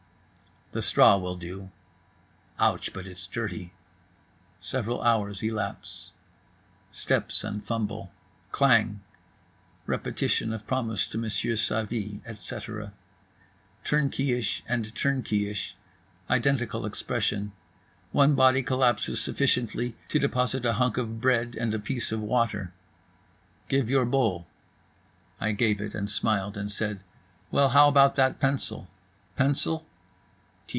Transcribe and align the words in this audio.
The 0.73 0.81
straw 0.81 1.17
will 1.17 1.35
do. 1.35 1.69
Ouch, 2.57 2.93
but 2.93 3.05
it's 3.05 3.27
Dirty.—Several 3.27 5.01
hours 5.01 5.43
elapse…. 5.43 6.11
Steps 6.93 7.43
and 7.43 7.61
fumble. 7.61 8.09
Klang. 8.53 9.01
Repetition 9.85 10.53
of 10.53 10.65
promise 10.65 11.07
to 11.07 11.17
Monsieur 11.17 11.57
Savy, 11.57 12.21
etc. 12.25 12.93
Turnkeyish 13.83 14.61
and 14.65 14.85
turnkeyish. 14.95 15.73
Identical 16.29 16.85
expression. 16.85 17.51
One 18.13 18.33
body 18.35 18.63
collapses 18.63 19.19
sufficiently 19.21 19.97
to 20.07 20.19
deposit 20.19 20.65
a 20.65 20.71
hunk 20.79 20.95
of 20.97 21.19
bread 21.19 21.57
and 21.59 21.73
a 21.75 21.79
piece 21.79 22.13
of 22.13 22.21
water. 22.21 22.71
"Give 23.67 23.89
your 23.89 24.05
bowl." 24.05 24.47
I 25.37 25.51
gave 25.51 25.81
it, 25.81 25.93
smiled 26.09 26.55
and 26.55 26.71
said: 26.71 27.01
"Well, 27.51 27.67
how 27.67 27.89
about 27.89 28.15
that 28.15 28.39
pencil?" 28.39 28.87
"Pencil?" 29.35 29.85